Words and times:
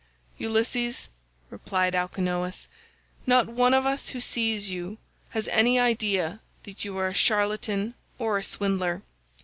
"Ulysses," 0.39 1.09
replied 1.51 1.93
Alcinous, 1.93 2.67
"not 3.27 3.45
one 3.47 3.71
of 3.71 3.85
us 3.85 4.09
who 4.09 4.19
sees 4.19 4.67
you 4.67 4.97
has 5.29 5.47
any 5.49 5.79
idea 5.79 6.39
that 6.63 6.83
you 6.83 6.97
are 6.97 7.09
a 7.09 7.13
charlatan 7.13 7.93
or 8.17 8.39
a 8.39 8.43
swindler. 8.43 9.03